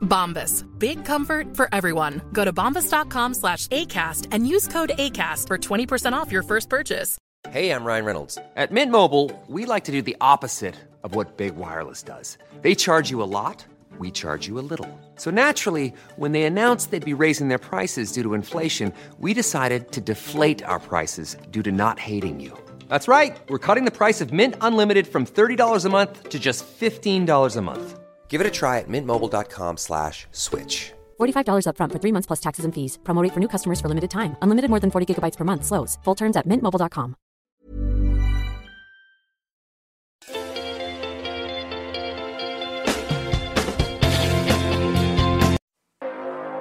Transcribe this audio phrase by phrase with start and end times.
[0.00, 0.64] Bombas.
[0.78, 2.20] Big comfort for everyone.
[2.32, 7.16] Go to bombas.com slash ACAST and use code ACAST for 20% off your first purchase.
[7.48, 8.38] Hey, I'm Ryan Reynolds.
[8.54, 12.36] At Mint Mobile, we like to do the opposite of what Big Wireless does.
[12.60, 13.64] They charge you a lot,
[13.98, 14.88] we charge you a little.
[15.16, 19.90] So naturally, when they announced they'd be raising their prices due to inflation, we decided
[19.92, 22.52] to deflate our prices due to not hating you.
[22.88, 23.38] That's right.
[23.48, 27.62] We're cutting the price of Mint Unlimited from $30 a month to just $15 a
[27.62, 27.98] month.
[28.30, 30.92] Give it a try at mintmobile.com slash switch.
[31.18, 32.98] $45 upfront for three months plus taxes and fees.
[33.02, 34.36] Promo rate for new customers for limited time.
[34.40, 35.64] Unlimited more than 40 gigabytes per month.
[35.64, 35.98] Slows.
[36.04, 37.16] Full terms at mintmobile.com.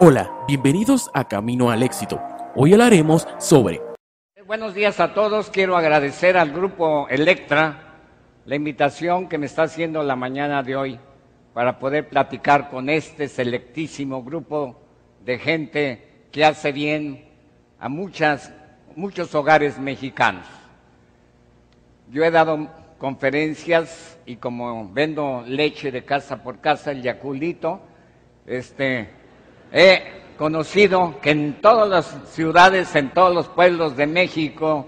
[0.02, 2.22] Hola, bienvenidos a Camino al Éxito.
[2.56, 3.82] Hoy hablaremos sobre
[4.48, 5.52] Buenos días a todos.
[5.52, 8.00] Quiero agradecer al grupo Electra
[8.46, 11.00] la invitación que me está haciendo la mañana de hoy
[11.54, 14.80] para poder platicar con este selectísimo grupo
[15.26, 17.26] de gente que hace bien
[17.80, 18.54] a muchas,
[18.96, 20.46] muchos hogares mexicanos.
[22.12, 27.82] Yo he dado conferencias y como vendo leche de casa por casa, el yaculito,
[28.46, 29.10] este,
[29.72, 30.04] he
[30.38, 34.88] conocido que en todas las ciudades, en todos los pueblos de México,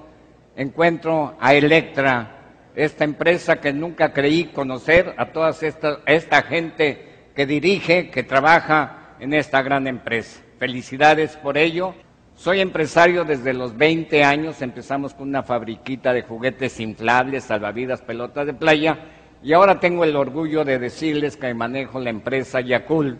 [0.55, 2.40] encuentro a Electra,
[2.75, 7.05] esta empresa que nunca creí conocer, a toda esta, esta gente
[7.35, 10.41] que dirige, que trabaja en esta gran empresa.
[10.57, 11.93] Felicidades por ello.
[12.35, 18.47] Soy empresario desde los 20 años, empezamos con una fabriquita de juguetes inflables, salvavidas, pelotas
[18.47, 18.97] de playa,
[19.43, 23.17] y ahora tengo el orgullo de decirles que manejo la empresa Yakul,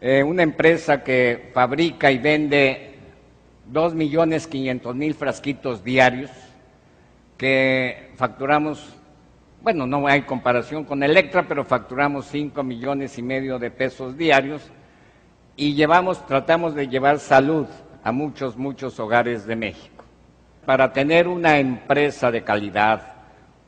[0.00, 2.96] eh, una empresa que fabrica y vende
[3.66, 6.30] 2 millones 500 mil frasquitos diarios,
[7.38, 8.96] que facturamos,
[9.62, 14.70] bueno, no hay comparación con Electra, pero facturamos 5 millones y medio de pesos diarios
[15.56, 17.66] y llevamos, tratamos de llevar salud
[18.02, 20.04] a muchos, muchos hogares de México.
[20.66, 23.14] Para tener una empresa de calidad,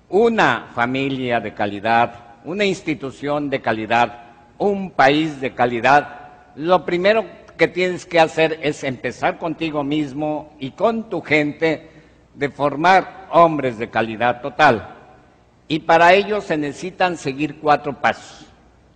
[0.08, 2.12] una familia de calidad,
[2.44, 4.24] una institución de calidad,
[4.58, 6.18] un país de calidad,
[6.56, 7.24] lo primero
[7.56, 11.88] que tienes que hacer es empezar contigo mismo y con tu gente
[12.34, 14.96] de formar hombres de calidad total.
[15.68, 18.46] Y para ello se necesitan seguir cuatro pasos.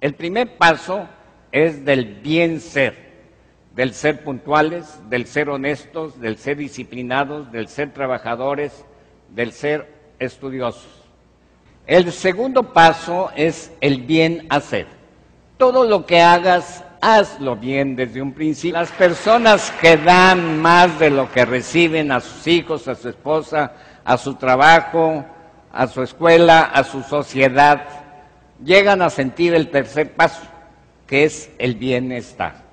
[0.01, 1.09] El primer paso
[1.53, 2.97] es del bien ser,
[3.75, 8.85] del ser puntuales, del ser honestos, del ser disciplinados, del ser trabajadores,
[9.31, 11.05] del ser estudiosos.
[11.87, 14.87] El segundo paso es el bien hacer.
[15.59, 18.79] Todo lo que hagas, hazlo bien desde un principio.
[18.79, 23.73] Las personas que dan más de lo que reciben a sus hijos, a su esposa,
[24.05, 25.23] a su trabajo,
[25.71, 27.85] a su escuela, a su sociedad,
[28.65, 30.43] llegan a sentir el tercer paso,
[31.07, 32.65] que es el bienestar.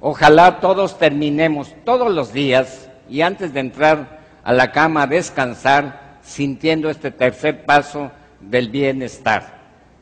[0.00, 6.18] Ojalá todos terminemos todos los días y antes de entrar a la cama a descansar,
[6.22, 9.54] sintiendo este tercer paso del bienestar.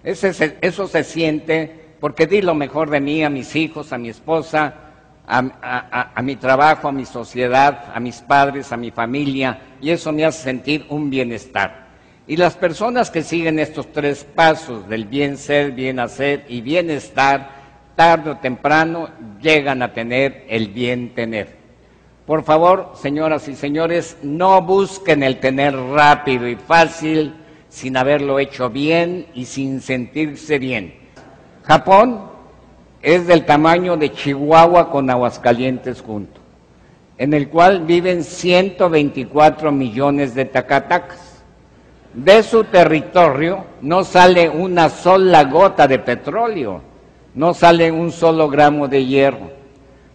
[0.05, 4.75] Eso se siente porque di lo mejor de mí a mis hijos, a mi esposa,
[5.25, 10.11] a, a, mi trabajo, a mi sociedad, a mis padres, a mi familia, y eso
[10.11, 11.87] me hace sentir un bienestar.
[12.27, 17.51] Y las personas que siguen estos tres pasos del bien ser, bien hacer y bienestar,
[17.95, 19.09] tarde o temprano
[19.41, 21.57] llegan a tener el bien tener.
[22.27, 27.35] Por favor, señoras y señores, no busquen el tener rápido y fácil
[27.69, 31.02] sin haberlo hecho bien y sin sentirse bien.
[31.65, 32.21] Japón
[33.03, 36.41] es del tamaño de Chihuahua con Aguascalientes junto,
[37.19, 41.43] en el cual viven 124 millones de tacatacas.
[42.15, 46.83] De su territorio no sale una sola gota de petróleo,
[47.35, 49.51] no sale un solo gramo de hierro.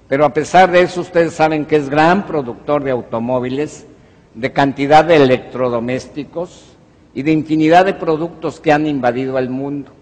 [0.08, 3.88] Pero a pesar de eso, ustedes saben que es gran productor de automóviles,
[4.34, 6.78] de cantidad de electrodomésticos
[7.14, 9.97] y de infinidad de productos que han invadido el mundo.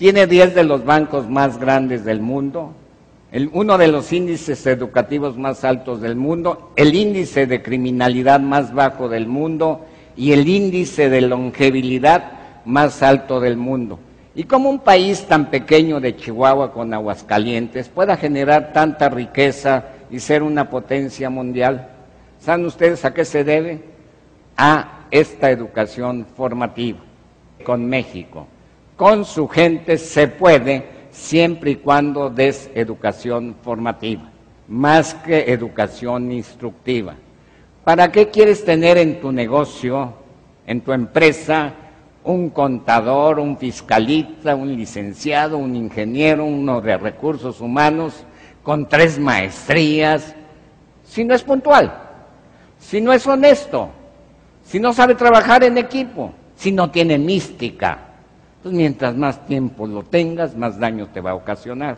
[0.00, 2.72] Tiene 10 de los bancos más grandes del mundo,
[3.52, 9.10] uno de los índices educativos más altos del mundo, el índice de criminalidad más bajo
[9.10, 9.84] del mundo
[10.16, 12.32] y el índice de longevidad
[12.64, 13.98] más alto del mundo.
[14.34, 20.20] Y como un país tan pequeño de Chihuahua con Aguascalientes pueda generar tanta riqueza y
[20.20, 21.90] ser una potencia mundial,
[22.38, 23.84] ¿saben ustedes a qué se debe?
[24.56, 27.00] A esta educación formativa
[27.66, 28.46] con México.
[29.00, 34.30] Con su gente se puede siempre y cuando des educación formativa,
[34.68, 37.14] más que educación instructiva.
[37.82, 40.12] ¿Para qué quieres tener en tu negocio,
[40.66, 41.72] en tu empresa,
[42.24, 48.26] un contador, un fiscalista, un licenciado, un ingeniero, uno de recursos humanos,
[48.62, 50.34] con tres maestrías,
[51.04, 51.90] si no es puntual,
[52.78, 53.88] si no es honesto,
[54.62, 58.09] si no sabe trabajar en equipo, si no tiene mística?
[58.62, 61.96] Pues mientras más tiempo lo tengas, más daño te va a ocasionar.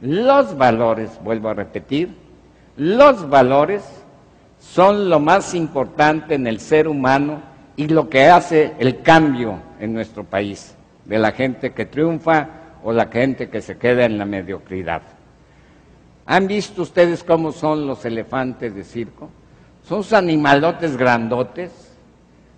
[0.00, 2.14] Los valores, vuelvo a repetir,
[2.76, 3.82] los valores
[4.58, 7.42] son lo más importante en el ser humano
[7.76, 10.74] y lo que hace el cambio en nuestro país,
[11.04, 12.48] de la gente que triunfa
[12.82, 15.02] o la gente que se queda en la mediocridad.
[16.24, 19.28] ¿Han visto ustedes cómo son los elefantes de circo?
[19.82, 21.72] Son animalotes grandotes,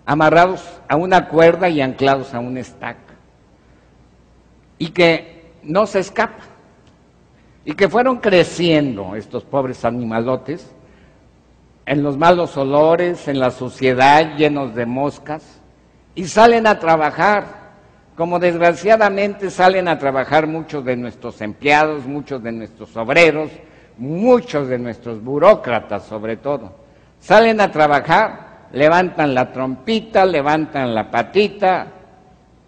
[0.05, 3.12] amarrados a una cuerda y anclados a un estaca
[4.83, 6.43] y que no se escapa.
[7.63, 10.69] Y que fueron creciendo estos pobres animalotes
[11.85, 15.61] en los malos olores, en la suciedad, llenos de moscas,
[16.15, 17.45] y salen a trabajar,
[18.17, 23.51] como desgraciadamente salen a trabajar muchos de nuestros empleados, muchos de nuestros obreros,
[23.97, 26.73] muchos de nuestros burócratas sobre todo.
[27.21, 31.87] Salen a trabajar, levantan la trompita, levantan la patita,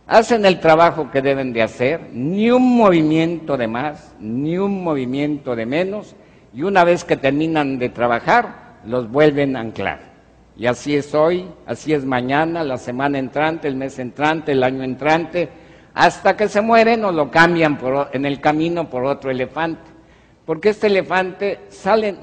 [0.07, 5.55] hacen el trabajo que deben de hacer, ni un movimiento de más, ni un movimiento
[5.55, 6.15] de menos,
[6.53, 9.99] y una vez que terminan de trabajar, los vuelven a anclar.
[10.57, 14.83] Y así es hoy, así es mañana, la semana entrante, el mes entrante, el año
[14.83, 15.49] entrante,
[15.93, 17.77] hasta que se mueren o lo cambian
[18.13, 19.91] en el camino por otro elefante.
[20.45, 22.15] Porque este elefante sale,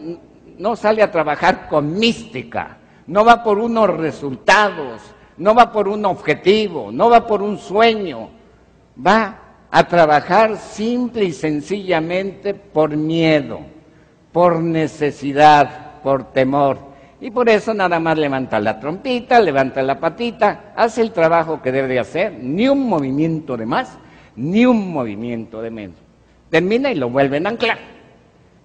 [0.57, 5.03] no sale a trabajar con mística, no va por unos resultados,
[5.37, 8.29] no va por un objetivo, no va por un sueño,
[9.05, 9.39] va
[9.71, 13.61] a trabajar simple y sencillamente por miedo,
[14.31, 16.79] por necesidad, por temor.
[17.21, 21.73] Y por eso nada más levanta la trompita, levanta la patita, hace el trabajo que
[21.73, 23.97] debe hacer, ni un movimiento de más,
[24.37, 25.97] ni un movimiento de menos.
[26.51, 27.79] Termina y lo vuelven a anclar.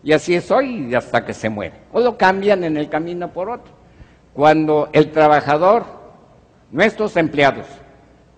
[0.04, 1.76] Y así es hoy hasta que se muere.
[1.94, 3.74] O lo cambian en el camino por otro.
[4.34, 5.86] Cuando el trabajador
[6.72, 7.66] Nuestros empleados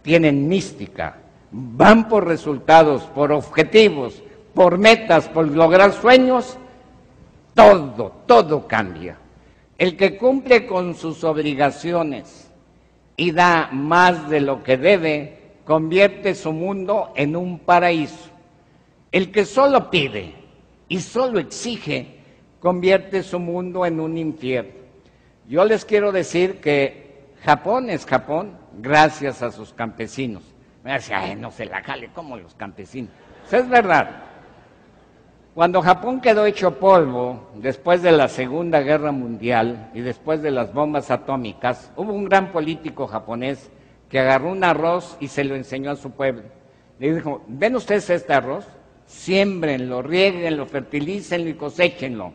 [0.02, 1.18] tienen mística,
[1.52, 4.22] van por resultados, por objetivos,
[4.54, 6.58] por metas, por lograr sueños,
[7.54, 9.18] todo, todo cambia.
[9.78, 12.52] El que cumple con sus obligaciones
[13.18, 18.30] y da más de lo que debe, convierte su mundo en un paraíso.
[19.12, 20.34] El que solo pide
[20.88, 22.18] y solo exige,
[22.60, 24.72] convierte su mundo en un infierno.
[25.48, 27.09] Yo les quiero decir que
[27.44, 30.44] Japón es Japón gracias a sus campesinos.
[30.84, 33.12] Me decía, ay, no se la jale como los campesinos.
[33.52, 34.24] es verdad.
[35.56, 40.74] Cuando Japón quedó hecho polvo, después de la Segunda Guerra Mundial y después de las
[40.74, 43.70] bombas atómicas, hubo un gran político japonés
[44.10, 46.44] que agarró un arroz y se lo enseñó a su pueblo.
[47.00, 48.66] Le dijo, ¿ven ustedes este arroz?
[49.06, 52.34] Siembrenlo, rieguenlo, fertilícenlo y cosechenlo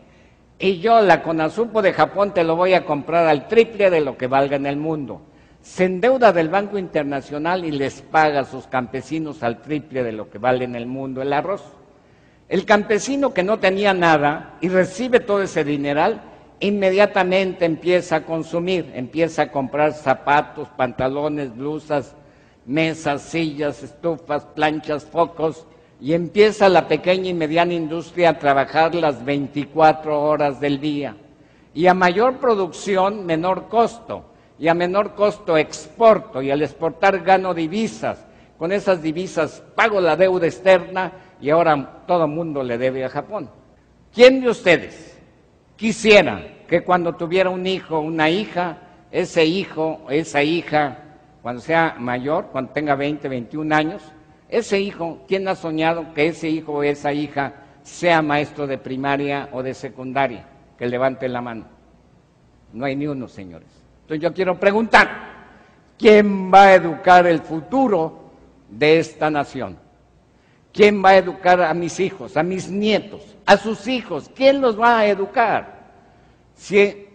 [0.57, 4.17] y yo, la Conasupo de Japón, te lo voy a comprar al triple de lo
[4.17, 5.21] que valga en el mundo.
[5.61, 10.29] Se endeuda del Banco Internacional y les paga a sus campesinos al triple de lo
[10.29, 11.63] que vale en el mundo el arroz.
[12.47, 16.21] El campesino que no tenía nada y recibe todo ese dineral,
[16.59, 22.15] inmediatamente empieza a consumir, empieza a comprar zapatos, pantalones, blusas,
[22.65, 25.65] mesas, sillas, estufas, planchas, focos,
[26.01, 31.15] y empieza la pequeña y mediana industria a trabajar las 24 horas del día.
[31.73, 34.25] Y a mayor producción, menor costo.
[34.57, 36.41] Y a menor costo exporto.
[36.41, 38.25] Y al exportar gano divisas.
[38.57, 41.11] Con esas divisas pago la deuda externa
[41.41, 43.49] y ahora todo mundo le debe a Japón.
[44.13, 45.19] ¿Quién de ustedes
[45.75, 48.77] quisiera que cuando tuviera un hijo o una hija,
[49.11, 50.99] ese hijo esa hija,
[51.41, 54.01] cuando sea mayor, cuando tenga 20, 21 años,
[54.49, 59.49] ese hijo, ¿quién ha soñado que ese hijo o esa hija sea maestro de primaria
[59.51, 60.45] o de secundaria?
[60.77, 61.65] Que levante la mano.
[62.73, 63.69] No hay ni uno, señores.
[64.01, 65.09] Entonces yo quiero preguntar,
[65.97, 68.31] ¿quién va a educar el futuro
[68.69, 69.77] de esta nación?
[70.71, 74.29] ¿Quién va a educar a mis hijos, a mis nietos, a sus hijos?
[74.35, 75.85] ¿Quién los va a educar?
[76.53, 77.07] Si,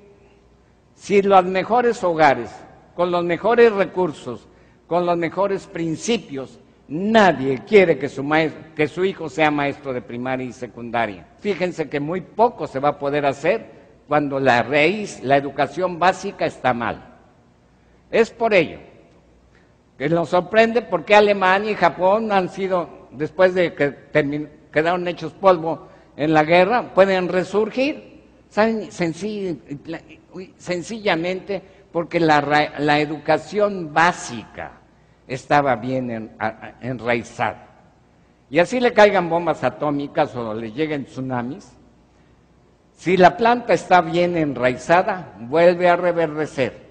[0.95, 2.51] si los mejores hogares,
[2.97, 4.49] con los mejores recursos,
[4.87, 6.59] con los mejores principios,
[6.91, 8.29] nadie quiere que su,
[8.75, 11.27] que su hijo sea maestro de primaria y secundaria.
[11.39, 16.45] Fíjense que muy poco se va a poder hacer cuando la raíz, la educación básica
[16.45, 17.17] está mal.
[18.11, 18.81] Es por ello
[19.97, 23.95] que nos sorprende por qué Alemania y Japón han sido después de que
[24.73, 28.25] quedaron hechos polvo en la guerra, pueden resurgir.
[30.57, 34.80] sencillamente porque la, educación básica
[35.31, 36.31] estaba bien
[36.81, 37.69] enraizada.
[38.51, 41.73] Y así le caigan bombas atómicas o le lleguen tsunamis,
[42.97, 46.91] si la planta está bien enraizada, vuelve a reverdecer.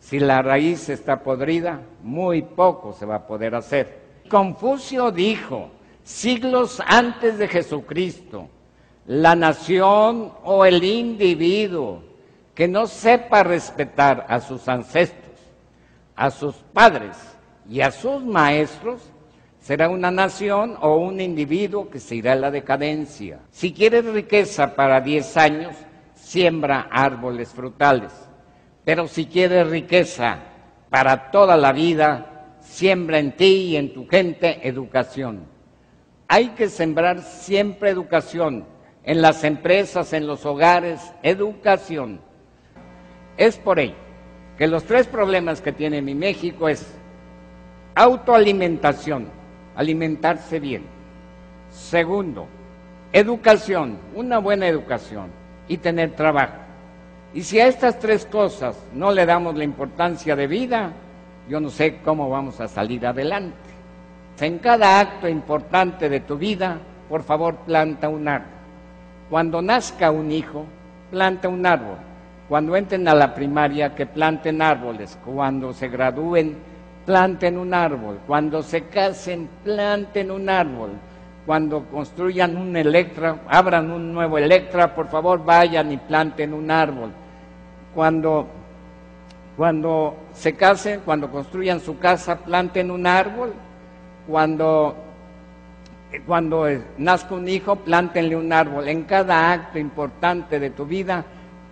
[0.00, 4.00] Si la raíz está podrida, muy poco se va a poder hacer.
[4.28, 5.70] Confucio dijo,
[6.02, 8.48] siglos antes de Jesucristo,
[9.06, 12.02] la nación o el individuo
[12.54, 15.38] que no sepa respetar a sus ancestros,
[16.16, 17.31] a sus padres
[17.68, 19.00] y a sus maestros,
[19.60, 23.40] será una nación o un individuo que se irá a la decadencia.
[23.50, 25.76] Si quieres riqueza para 10 años,
[26.14, 28.12] siembra árboles frutales.
[28.84, 30.38] Pero si quieres riqueza
[30.90, 35.46] para toda la vida, siembra en ti y en tu gente educación.
[36.28, 38.64] Hay que sembrar siempre educación,
[39.04, 42.20] en las empresas, en los hogares, educación.
[43.36, 43.94] Es por ello
[44.56, 46.86] que los tres problemas que tiene mi México es
[47.94, 49.28] autoalimentación,
[49.76, 50.84] alimentarse bien.
[51.70, 52.46] Segundo,
[53.12, 55.26] educación, una buena educación
[55.68, 56.54] y tener trabajo.
[57.34, 60.92] Y si a estas tres cosas no le damos la importancia de vida,
[61.48, 63.56] yo no sé cómo vamos a salir adelante.
[64.40, 68.48] En cada acto importante de tu vida, por favor, planta un árbol.
[69.30, 70.66] Cuando nazca un hijo,
[71.10, 71.96] planta un árbol.
[72.48, 75.16] Cuando entren a la primaria, que planten árboles.
[75.24, 76.56] Cuando se gradúen,
[77.06, 78.18] planten un árbol.
[78.26, 80.90] Cuando se casen, planten un árbol.
[81.46, 87.10] Cuando construyan un Electra, abran un nuevo Electra, por favor vayan y planten un árbol.
[87.94, 88.46] Cuando
[89.56, 93.52] cuando se casen, cuando construyan su casa, planten un árbol.
[94.26, 94.96] Cuando,
[96.26, 96.66] cuando
[96.96, 98.88] nazca un hijo, plántenle un árbol.
[98.88, 101.24] En cada acto importante de tu vida,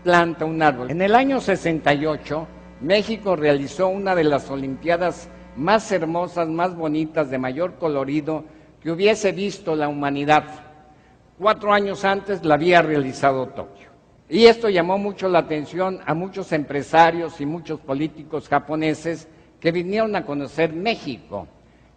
[0.04, 0.90] planta un árbol.
[0.90, 2.46] En el año 68,
[2.80, 8.44] México realizó una de las Olimpiadas más hermosas, más bonitas, de mayor colorido
[8.80, 10.44] que hubiese visto la humanidad.
[11.38, 13.90] Cuatro años antes la había realizado Tokio.
[14.28, 20.16] Y esto llamó mucho la atención a muchos empresarios y muchos políticos japoneses que vinieron
[20.16, 21.48] a conocer México.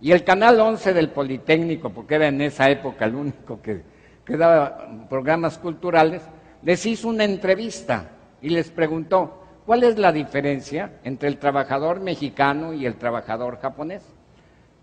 [0.02, 3.84] Y el Canal 11 del Politécnico, porque era en esa época el único que,
[4.26, 6.24] que daba programas culturales,
[6.62, 8.10] les hizo una entrevista
[8.42, 14.04] y les preguntó, ¿cuál es la diferencia entre el trabajador mexicano y el trabajador japonés?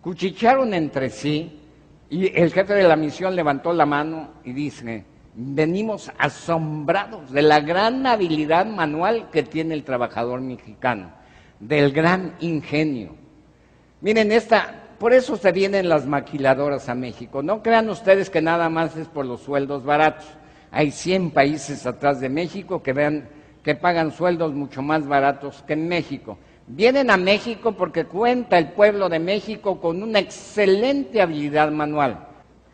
[0.01, 1.61] Cuchicharon entre sí
[2.09, 7.61] y el jefe de la misión levantó la mano y dice, venimos asombrados de la
[7.61, 11.13] gran habilidad manual que tiene el trabajador mexicano,
[11.59, 13.15] del gran ingenio.
[14.01, 17.43] Miren, esta, por eso se vienen las maquiladoras a México.
[17.43, 20.27] No crean ustedes que nada más es por los sueldos baratos.
[20.71, 23.29] Hay 100 países atrás de México que, vean,
[23.62, 26.38] que pagan sueldos mucho más baratos que en México.
[26.67, 32.29] Vienen a México porque cuenta el pueblo de México con una excelente habilidad manual.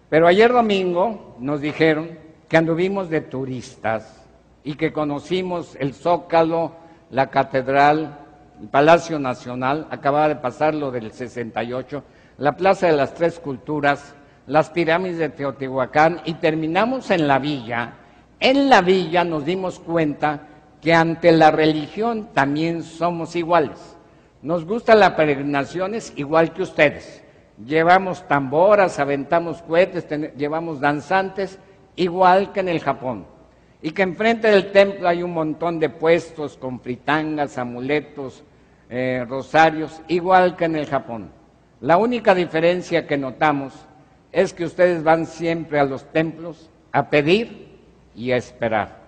[0.08, 2.10] Pero ayer domingo nos dijeron
[2.48, 4.24] que anduvimos de turistas
[4.62, 6.72] y que conocimos el Zócalo,
[7.10, 8.18] la Catedral,
[8.60, 12.02] el Palacio Nacional, acababa de pasar lo del 68,
[12.38, 14.14] la Plaza de las Tres Culturas,
[14.46, 17.94] las pirámides de Teotihuacán y terminamos en la villa.
[18.38, 20.48] En la villa nos dimos cuenta
[20.80, 23.96] que ante la religión también somos iguales.
[24.42, 27.22] Nos gusta la peregrinaciones igual que ustedes.
[27.64, 30.06] Llevamos tamboras, aventamos cohetes,
[30.36, 31.58] llevamos danzantes
[31.96, 33.26] igual que en el Japón.
[33.82, 38.44] Y que enfrente del templo hay un montón de puestos con fritangas, amuletos,
[38.88, 41.30] eh, rosarios, igual que en el Japón.
[41.80, 43.72] La única diferencia que notamos
[44.32, 47.78] es que ustedes van siempre a los templos a pedir
[48.14, 49.05] y a esperar.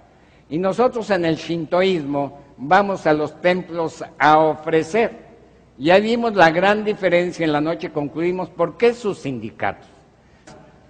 [0.50, 5.28] Y nosotros en el shintoísmo vamos a los templos a ofrecer.
[5.78, 9.86] Y ahí vimos la gran diferencia en la noche, concluimos por qué sus sindicatos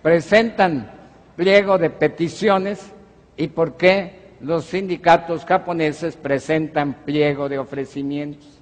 [0.02, 0.90] presentan
[1.36, 2.92] pliego de peticiones
[3.36, 8.60] y por qué los sindicatos japoneses presentan pliego de ofrecimientos,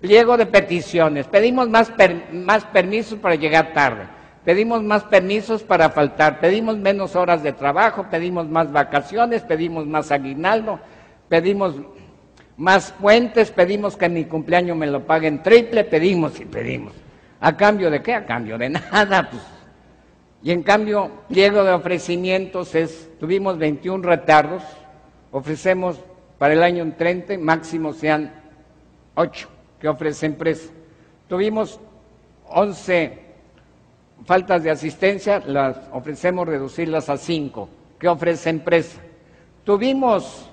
[0.00, 1.26] pliego de peticiones.
[1.26, 1.92] Pedimos más,
[2.32, 4.04] más permisos para llegar tarde,
[4.46, 10.12] pedimos más permisos para faltar, pedimos menos horas de trabajo, pedimos más vacaciones, pedimos más
[10.12, 10.78] aguinaldo,
[11.28, 11.74] pedimos
[12.56, 16.92] más puentes, pedimos que mi cumpleaños me lo paguen triple, pedimos y pedimos.
[17.40, 18.14] ¿A cambio de qué?
[18.14, 19.42] A cambio de nada, pues.
[20.44, 24.62] Y en cambio, pliego de ofrecimientos es, tuvimos 21 retardos,
[25.32, 25.98] ofrecemos
[26.38, 28.32] para el año 30, máximo sean
[29.16, 29.48] 8
[29.80, 30.70] que ofrece empresa.
[31.26, 31.80] Tuvimos
[32.46, 33.25] 11
[34.26, 37.68] faltas de asistencia, las ofrecemos reducirlas a 5
[37.98, 39.00] que ofrece empresa.
[39.64, 40.50] Tuvimos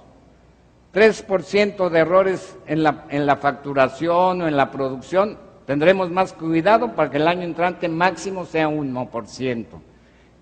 [0.94, 6.94] 3% de errores en la, en la facturación o en la producción, tendremos más cuidado
[6.94, 9.66] para que el año entrante máximo sea 1%.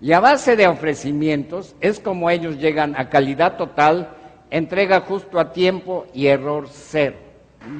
[0.00, 4.10] Y a base de ofrecimientos es como ellos llegan a calidad total,
[4.50, 7.16] entrega justo a tiempo y error cero.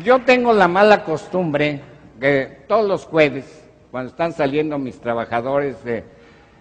[0.04, 1.80] Yo tengo la mala costumbre
[2.20, 3.61] que todos los jueves,
[3.92, 6.04] cuando están saliendo mis trabajadores de,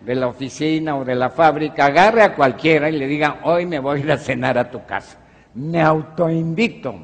[0.06, 4.02] la oficina o de la fábrica, agarre a cualquiera y le diga, hoy me voy
[4.02, 5.18] a ir a cenar a tu casa
[5.54, 6.96] me autoinvito.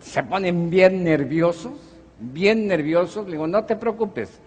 [0.00, 1.72] Se ponen bien nerviosos,
[2.18, 3.26] bien nerviosos.
[3.26, 4.40] Le digo, no te preocupes.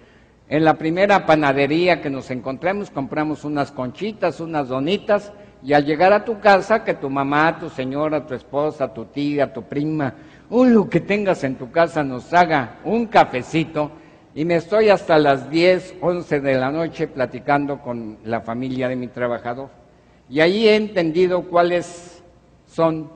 [0.49, 5.31] En la primera panadería que nos encontramos compramos unas conchitas, unas donitas,
[5.63, 9.53] y al llegar a tu casa, que tu mamá, tu señora, tu esposa, tu tía,
[9.53, 10.13] tu prima,
[10.49, 13.91] o lo que tengas en tu casa nos haga un cafecito,
[14.35, 18.95] y me estoy hasta las 10, 11 de la noche platicando con la familia de
[18.95, 19.69] mi trabajador.
[20.29, 22.23] Y ahí he entendido cuál es
[22.65, 23.09] son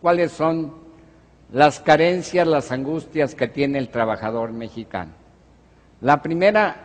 [0.00, 0.74] cuáles son
[1.52, 5.12] las carencias, las angustias que tiene el trabajador mexicano.
[6.00, 6.76] La primera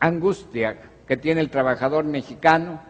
[0.00, 2.80] angustia que tiene el trabajador mexicano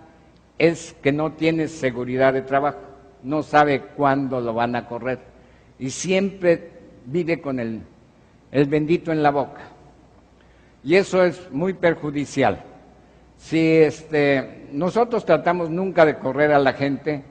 [0.58, 2.78] es que no tiene seguridad de trabajo,
[3.22, 5.18] no sabe cuándo lo van a correr
[5.78, 6.70] y siempre
[7.06, 7.82] vive con el,
[8.52, 9.60] el bendito en la boca.
[10.82, 12.64] Y eso es muy perjudicial.
[13.36, 17.22] Si este, nosotros tratamos nunca de correr a la gente,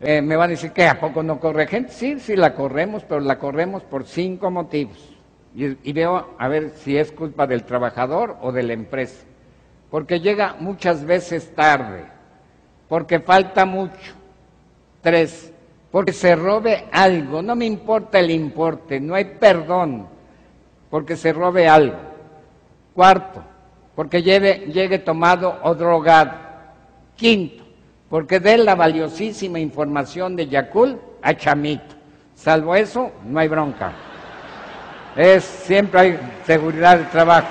[0.00, 1.92] eh, me van a decir que a poco no corre gente.
[1.92, 5.12] Sí, sí la corremos, pero la corremos por cinco motivos.
[5.54, 9.24] Y, veo a ver si es culpa del trabajador o de la empresa.
[9.90, 12.04] Porque llega muchas veces tarde,
[12.88, 14.12] porque falta mucho.
[15.00, 15.54] Tres,
[15.96, 17.40] porque se robe algo.
[17.40, 20.06] No me importa el importe, no hay perdón
[20.90, 21.96] porque se robe algo.
[22.92, 23.42] Cuarto,
[23.94, 26.32] porque llegue tomado o drogado.
[27.16, 27.64] Quinto,
[28.10, 31.94] porque dé la valiosísima información de Yacul a Chamito.
[32.34, 33.94] Salvo eso, no hay bronca.
[35.16, 37.48] Es, siempre hay seguridad de trabajo.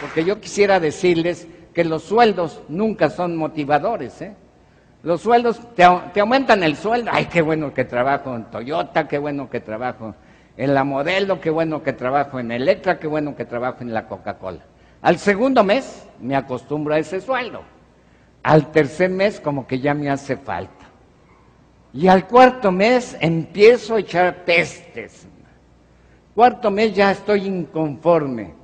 [0.00, 4.22] Porque yo quisiera decirles que los sueldos nunca son motivadores.
[4.22, 4.34] ¿eh?
[5.06, 7.12] Los sueldos te, aumentan el sueldo.
[7.14, 10.16] Ay, qué bueno que trabajo en Toyota, qué bueno que trabajo
[10.56, 14.08] en la Modelo, qué bueno que trabajo en Electra, qué bueno que trabajo en la
[14.08, 14.64] Coca-Cola.
[15.02, 17.62] Al segundo mes me acostumbro a ese sueldo.
[18.42, 20.86] Al tercer mes como que ya me hace falta.
[21.92, 25.24] Y al cuarto mes empiezo a echar pestes.
[26.34, 28.54] Cuarto mes ya estoy inconforme.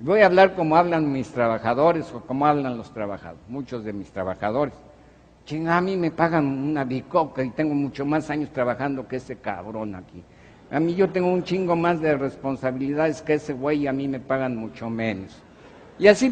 [0.00, 4.10] Voy a hablar como hablan mis trabajadores o como hablan los trabajadores, muchos de mis
[4.10, 4.74] trabajadores.
[5.68, 9.96] A mí me pagan una bicoca y tengo mucho más años trabajando que ese cabrón
[9.96, 10.22] aquí.
[10.70, 14.06] A mí yo tengo un chingo más de responsabilidades que ese güey y a mí
[14.06, 15.36] me pagan mucho menos.
[15.98, 16.30] Y así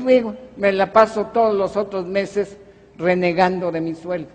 [0.57, 2.59] me la paso todos los otros meses
[2.97, 4.31] renegando de mi sueldo.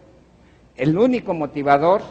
[0.75, 2.01] El único motivador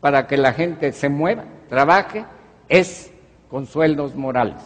[0.00, 2.24] para que la gente se mueva, trabaje,
[2.68, 3.12] es
[3.50, 4.62] con sueldos morales.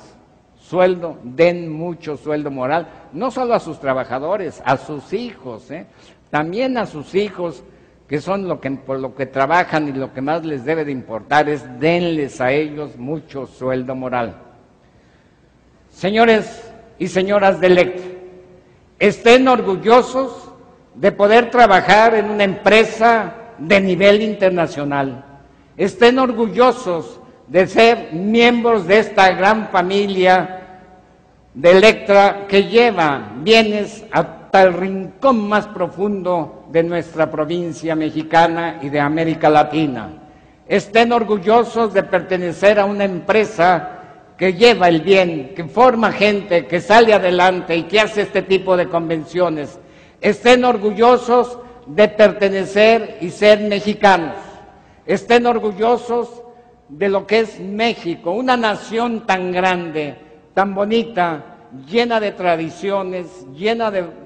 [0.56, 5.86] Sueldo, den mucho sueldo moral, no solo a sus trabajadores, a sus hijos, ¿eh?
[6.30, 7.64] También a sus hijos,
[8.08, 10.92] que son lo que, por lo que trabajan y lo que más les debe de
[10.92, 14.36] importar es denles a ellos mucho sueldo moral.
[15.90, 18.04] Señores y señoras de Electra,
[18.98, 20.50] estén orgullosos
[20.94, 25.24] de poder trabajar en una empresa de nivel internacional.
[25.76, 30.60] Estén orgullosos de ser miembros de esta gran familia
[31.52, 34.04] de Electra que lleva bienes
[34.54, 40.08] hasta el rincón más profundo de nuestra provincia mexicana y de América Latina.
[40.68, 43.98] Estén orgullosos de pertenecer a una empresa
[44.38, 48.76] que lleva el bien, que forma gente, que sale adelante y que hace este tipo
[48.76, 49.80] de convenciones
[50.20, 54.36] estén orgullosos de pertenecer y ser mexicanos,
[55.04, 56.44] estén orgullosos
[56.88, 60.14] de lo que es México, una nación tan grande,
[60.54, 61.56] tan bonita,
[61.90, 64.23] llena de tradiciones, llena de,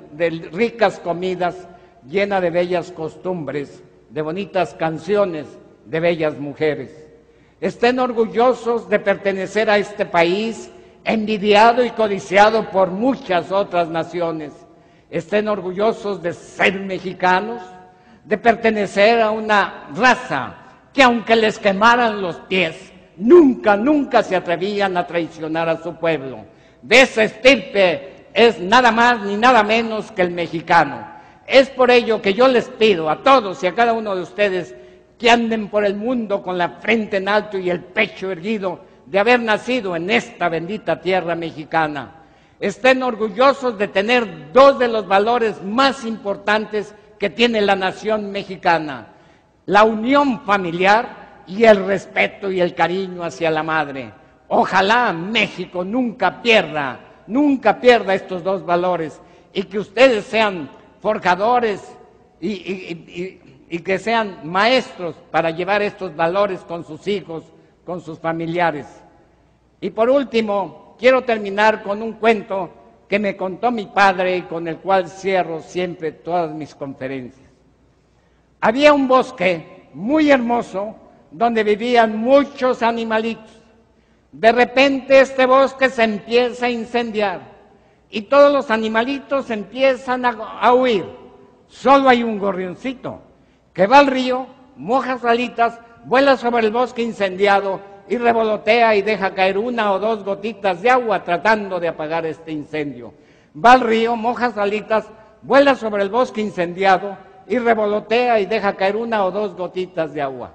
[0.53, 1.69] ricas comidas,
[2.09, 5.47] llena de bellas costumbres, de bonitas canciones,
[5.85, 6.91] de bellas mujeres.
[7.61, 10.71] Estén orgullosos de pertenecer a este país
[11.05, 14.53] envidiado y codiciado por muchas otras naciones.
[15.11, 17.63] Estén orgullosos de ser mexicanos,
[18.25, 20.57] de pertenecer a una raza
[20.93, 26.45] que aunque les quemaran los pies, nunca, nunca se atrevían a traicionar a su pueblo.
[26.83, 31.05] De esa estirpe es nada más ni nada menos que el mexicano.
[31.45, 34.77] Es por ello que yo les pido a todos y a cada uno de ustedes
[35.19, 39.19] que anden por el mundo con la frente en alto y el pecho erguido de
[39.19, 42.13] haber nacido en esta bendita tierra mexicana.
[42.61, 49.09] Estén orgullosos de tener dos de los valores más importantes que tiene la nación mexicana,
[49.67, 54.13] la unión familiar y el respeto y el cariño hacia la madre.
[54.47, 59.21] Ojalá México nunca pierda, nunca pierda estos dos valores
[59.53, 60.69] y que ustedes sean
[61.01, 61.81] forjadores
[62.41, 67.45] y, que sean maestros para llevar estos valores con sus hijos,
[67.85, 68.87] con sus familiares.
[69.81, 72.71] Y por último, quiero terminar con un cuento
[73.09, 77.49] que me contó mi padre y con el cual cierro siempre todas mis conferencias.
[78.61, 80.97] Había un bosque muy hermoso
[81.31, 83.58] donde vivían muchos animalitos.
[84.33, 87.41] De repente este bosque se empieza a incendiar
[88.11, 91.07] y todos los animalitos empiezan a, huir.
[91.67, 93.23] Solo hay un gorrioncito
[93.73, 99.35] que va al río, moja salitas, vuela sobre el bosque incendiado y revolotea y deja
[99.35, 103.15] caer una o dos gotitas de agua tratando de apagar este incendio.
[103.57, 105.07] Va al río, moja salitas,
[105.43, 110.21] vuela sobre el bosque incendiado y revolotea y deja caer una o dos gotitas de
[110.21, 110.53] agua.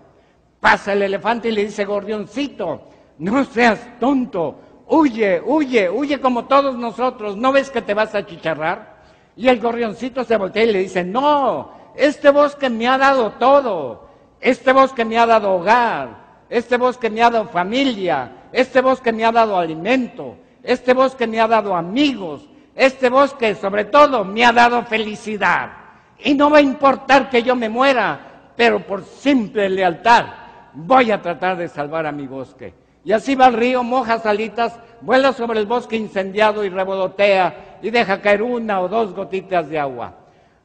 [0.59, 6.77] Pasa el elefante y le dice, gorrioncito, no seas tonto, huye, huye, huye como todos
[6.77, 8.93] nosotros, ¿no ves que te vas a chicharrar?
[9.35, 14.07] Y el gorrioncito se voltea y le dice, no, este bosque me ha dado todo,
[14.39, 19.25] este bosque me ha dado hogar, este bosque me ha dado familia, este bosque me
[19.25, 24.51] ha dado alimento, este bosque me ha dado amigos, este bosque sobre todo me ha
[24.51, 25.71] dado felicidad.
[26.19, 30.25] Y no va a importar que yo me muera, pero por simple lealtad
[30.73, 32.82] voy a tratar de salvar a mi bosque.
[33.05, 37.89] Y así va el río, moja salitas, vuela sobre el bosque incendiado y revolotea y
[37.89, 40.15] deja caer una o dos gotitas de agua.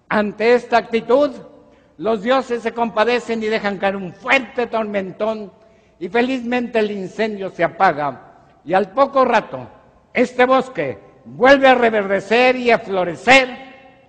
[0.09, 1.33] Ante esta actitud,
[1.99, 5.53] los dioses se compadecen y dejan caer un fuerte tormentón
[5.99, 9.67] y felizmente el incendio se apaga y al poco rato
[10.15, 13.49] este bosque vuelve a reverdecer y a florecer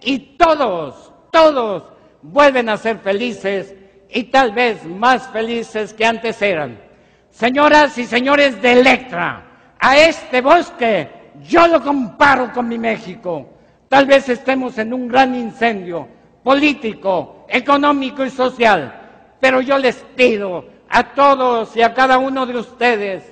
[0.02, 1.84] y todos, todos
[2.22, 3.74] vuelven a ser felices
[4.10, 6.89] y tal vez más felices que antes eran.
[7.32, 13.48] Señoras y señores de Electra, a este bosque yo lo comparo con mi México.
[13.88, 16.08] Tal vez estemos en un gran incendio
[16.44, 18.94] político, económico y social,
[19.40, 23.24] pero yo les pido a todos y a cada uno de ustedes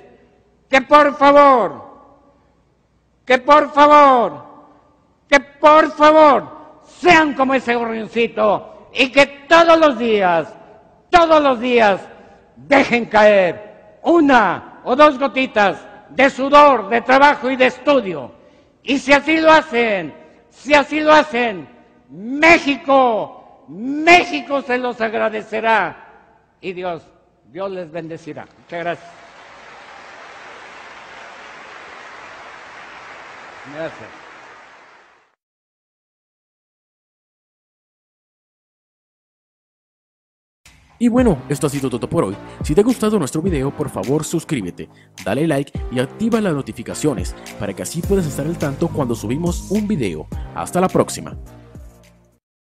[0.70, 1.88] que por favor,
[3.24, 4.44] que por favor,
[5.28, 10.52] que por favor sean como ese gorrioncito y que todos los días,
[11.10, 12.00] todos los días
[12.56, 13.67] dejen caer
[14.08, 18.32] una o dos gotitas de sudor, de trabajo y de estudio.
[18.82, 20.14] Y si así lo hacen,
[20.50, 21.68] si así lo hacen,
[22.10, 26.04] México, México se los agradecerá.
[26.60, 27.02] Y Dios
[27.50, 28.46] Dios les bendecirá.
[28.58, 29.10] Muchas gracias.
[33.74, 34.17] Gracias.
[40.98, 42.36] Y bueno, esto ha sido todo por hoy.
[42.62, 44.88] Si te ha gustado nuestro video, por favor suscríbete,
[45.24, 49.70] dale like y activa las notificaciones para que así puedas estar al tanto cuando subimos
[49.70, 50.26] un video.
[50.54, 51.36] Hasta la próxima.